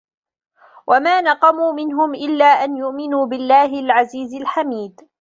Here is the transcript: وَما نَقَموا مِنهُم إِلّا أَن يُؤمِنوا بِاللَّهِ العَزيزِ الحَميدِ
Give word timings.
وَما 0.87 1.21
نَقَموا 1.21 1.73
مِنهُم 1.73 2.13
إِلّا 2.15 2.45
أَن 2.45 2.77
يُؤمِنوا 2.77 3.25
بِاللَّهِ 3.25 3.65
العَزيزِ 3.79 4.33
الحَميدِ 4.33 5.01